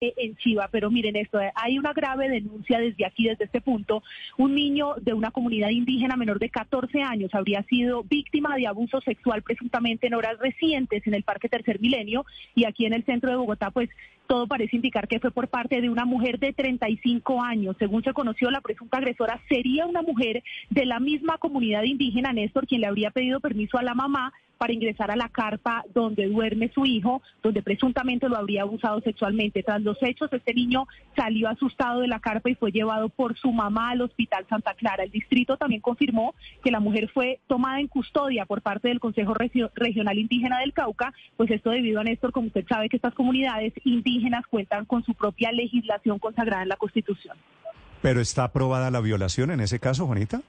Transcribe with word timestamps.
en 0.00 0.36
Chiva, 0.36 0.68
pero 0.70 0.90
miren 0.90 1.16
esto, 1.16 1.38
hay 1.54 1.78
una 1.78 1.92
grave 1.92 2.28
denuncia 2.28 2.78
desde 2.78 3.04
aquí, 3.04 3.24
desde 3.24 3.44
este 3.44 3.60
punto. 3.60 4.02
Un 4.36 4.54
niño 4.54 4.94
de 5.00 5.12
una 5.12 5.30
comunidad 5.30 5.70
indígena 5.70 6.16
menor 6.16 6.38
de 6.38 6.50
14 6.50 7.02
años 7.02 7.34
habría 7.34 7.62
sido 7.64 8.04
víctima 8.04 8.56
de 8.56 8.66
abuso 8.66 9.00
sexual 9.00 9.42
presuntamente 9.42 10.06
en 10.06 10.14
horas 10.14 10.38
recientes 10.38 11.06
en 11.06 11.14
el 11.14 11.24
Parque 11.24 11.48
Tercer 11.48 11.80
Milenio 11.80 12.24
y 12.54 12.64
aquí 12.64 12.86
en 12.86 12.92
el 12.92 13.04
centro 13.04 13.30
de 13.30 13.36
Bogotá, 13.36 13.70
pues 13.70 13.90
todo 14.26 14.46
parece 14.46 14.76
indicar 14.76 15.08
que 15.08 15.20
fue 15.20 15.30
por 15.30 15.48
parte 15.48 15.80
de 15.80 15.88
una 15.88 16.04
mujer 16.04 16.38
de 16.38 16.52
35 16.52 17.42
años. 17.42 17.76
Según 17.78 18.04
se 18.04 18.12
conoció, 18.12 18.50
la 18.50 18.60
presunta 18.60 18.98
agresora 18.98 19.40
sería 19.48 19.86
una 19.86 20.02
mujer 20.02 20.42
de 20.70 20.86
la 20.86 21.00
misma 21.00 21.38
comunidad 21.38 21.82
indígena, 21.82 22.32
Néstor, 22.32 22.66
quien 22.66 22.82
le 22.82 22.86
habría 22.86 23.10
pedido 23.10 23.40
permiso 23.40 23.78
a 23.78 23.82
la 23.82 23.94
mamá 23.94 24.32
para 24.58 24.72
ingresar 24.72 25.10
a 25.10 25.16
la 25.16 25.28
carpa 25.28 25.84
donde 25.94 26.26
duerme 26.26 26.70
su 26.74 26.84
hijo, 26.84 27.22
donde 27.42 27.62
presuntamente 27.62 28.28
lo 28.28 28.36
habría 28.36 28.62
abusado 28.62 29.00
sexualmente. 29.00 29.62
Tras 29.62 29.80
los 29.80 29.96
hechos, 30.02 30.32
este 30.32 30.52
niño 30.52 30.86
salió 31.16 31.48
asustado 31.48 32.00
de 32.00 32.08
la 32.08 32.20
carpa 32.20 32.50
y 32.50 32.56
fue 32.56 32.72
llevado 32.72 33.08
por 33.08 33.38
su 33.38 33.52
mamá 33.52 33.90
al 33.90 34.02
Hospital 34.02 34.46
Santa 34.48 34.74
Clara. 34.74 35.04
El 35.04 35.10
distrito 35.10 35.56
también 35.56 35.80
confirmó 35.80 36.34
que 36.62 36.70
la 36.70 36.80
mujer 36.80 37.08
fue 37.14 37.40
tomada 37.46 37.80
en 37.80 37.88
custodia 37.88 38.44
por 38.44 38.60
parte 38.60 38.88
del 38.88 39.00
Consejo 39.00 39.34
Regional 39.34 40.18
Indígena 40.18 40.58
del 40.58 40.72
Cauca, 40.72 41.12
pues 41.36 41.50
esto 41.50 41.70
debido 41.70 42.00
a 42.00 42.04
Néstor, 42.04 42.32
como 42.32 42.48
usted 42.48 42.66
sabe, 42.68 42.88
que 42.88 42.96
estas 42.96 43.14
comunidades 43.14 43.72
indígenas 43.84 44.44
cuentan 44.48 44.84
con 44.84 45.04
su 45.04 45.14
propia 45.14 45.52
legislación 45.52 46.18
consagrada 46.18 46.64
en 46.64 46.68
la 46.68 46.76
Constitución. 46.76 47.36
¿Pero 48.02 48.20
está 48.20 48.44
aprobada 48.44 48.90
la 48.90 49.00
violación 49.00 49.50
en 49.50 49.60
ese 49.60 49.78
caso, 49.78 50.06
Juanita? 50.06 50.42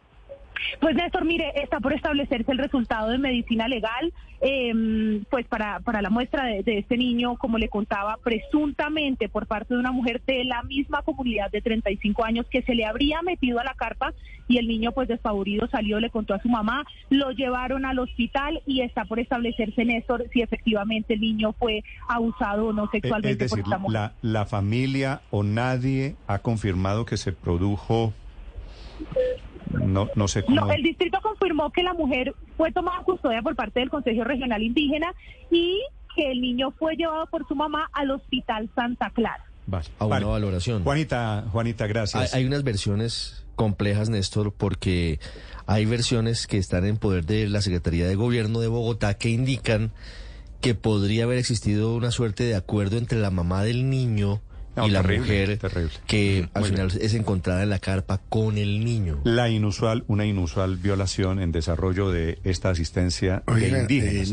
Pues 0.80 0.96
Néstor, 0.96 1.26
mire, 1.26 1.52
está 1.56 1.80
por 1.80 1.94
establecerse 1.94 2.52
el 2.52 2.58
resultado 2.58 3.10
de 3.10 3.18
medicina 3.18 3.68
legal, 3.68 4.14
em, 4.42 5.24
pues 5.30 5.46
para, 5.48 5.80
para 5.80 6.02
la 6.02 6.10
muestra 6.10 6.46
de, 6.46 6.64
este 6.66 6.98
niño, 6.98 7.38
como 7.38 7.58
le 7.58 7.70
contaba, 7.70 8.18
presuntamente 8.24 9.30
por 9.30 9.48
parte 9.48 9.74
de 9.74 9.80
una 9.80 9.92
mujer 9.92 10.22
de 10.26 10.44
la 10.46 10.64
misma 10.64 11.02
comunidad 11.02 11.52
de 11.52 11.62
35 11.62 12.24
años 12.24 12.46
que 12.50 12.62
se 12.62 12.76
le 12.76 12.86
habría 12.86 13.22
metido 13.22 13.60
a 13.60 13.64
la 13.64 13.74
carpa 13.74 14.14
y 14.48 14.58
el 14.58 14.68
niño 14.68 14.92
pues 14.92 15.08
despavorido 15.08 15.68
salió, 15.68 16.00
le 16.00 16.10
contó 16.10 16.34
a 16.34 16.42
su 16.42 16.50
mamá, 16.50 16.86
lo 17.10 17.32
llevaron 17.32 17.86
al 17.86 18.00
hospital 18.00 18.62
y 18.66 18.82
está 18.82 19.06
por 19.06 19.20
establecerse, 19.20 19.86
Néstor, 19.86 20.26
si 20.34 20.42
efectivamente 20.42 21.14
el 21.14 21.22
niño 21.22 21.54
fue 21.54 21.84
abusado 22.08 22.68
o 22.68 22.74
no 22.74 22.86
eh, 22.86 22.90
sexualmente 22.94 23.46
es 23.46 23.52
decir, 23.52 23.66
La, 23.90 24.14
la 24.22 24.46
familia 24.46 25.22
o 25.30 25.44
nadie 25.44 26.16
ha 26.28 26.40
confirmado 26.40 27.06
que 27.06 27.18
se 27.18 27.32
produjo 27.32 28.14
no, 29.90 30.10
no 30.16 30.28
sé 30.28 30.44
cómo. 30.44 30.62
No, 30.62 30.72
el 30.72 30.84
distrito 30.84 31.20
confirmó 31.22 31.72
que 31.72 31.84
la 31.84 31.94
mujer 31.94 32.34
fue 32.58 32.72
tomada 32.72 33.02
custodia 33.04 33.42
por 33.42 33.56
parte 33.56 33.80
del 33.80 33.90
Consejo 33.90 34.24
Regional 34.24 34.62
Indígena 34.62 35.14
y 35.52 35.82
que 36.16 36.32
el 36.32 36.42
niño 36.42 36.72
fue 36.72 36.96
llevado 36.96 37.26
por 37.28 37.48
su 37.48 37.56
mamá 37.56 37.90
al 37.94 38.12
Hospital 38.12 38.70
Santa 38.76 39.10
Clara. 39.12 39.46
A 40.00 40.06
una 40.06 40.26
valoración. 40.26 40.84
Juanita, 40.84 41.46
Juanita, 41.52 41.86
gracias. 41.88 42.34
Hay, 42.34 42.46
unas 42.46 42.64
versiones 42.64 43.46
complejas, 43.56 44.10
Néstor, 44.10 44.52
porque 44.52 45.20
hay 45.68 45.86
versiones 45.86 46.48
que 46.48 46.58
están 46.58 46.86
en 46.86 46.98
poder 46.98 47.26
de 47.26 47.48
la 47.48 47.62
Secretaría 47.62 48.08
de 48.08 48.16
Gobierno 48.16 48.62
de 48.62 48.68
Bogotá 48.68 49.14
que 49.14 49.30
indican 49.30 49.92
que 50.62 50.76
podría 50.76 51.26
haber 51.26 51.38
existido 51.38 51.96
una 51.96 52.12
suerte 52.12 52.44
de 52.44 52.56
acuerdo 52.56 52.98
entre 52.98 53.20
la 53.20 53.30
mamá 53.30 53.64
del 53.64 53.90
niño 53.90 54.42
y 54.78 54.90
la 54.90 55.04
mujer 55.04 55.60
que 56.08 56.50
al 56.54 56.66
final 56.66 56.92
es 57.00 57.14
encontrada 57.14 57.64
en 57.64 57.70
la 57.70 57.80
carpa 57.80 58.20
con 58.30 58.58
el 58.58 58.84
niño. 58.84 59.20
La 59.24 59.50
inusual, 59.50 60.04
una 60.08 60.26
inusual 60.26 60.78
violación 60.78 61.40
en 61.40 61.52
desarrollo 61.52 62.12
de 62.12 62.40
esta 62.44 62.70
asistencia 62.70 63.44
de 63.48 63.68
indígenas. 63.68 64.30
Eh, 64.30 64.32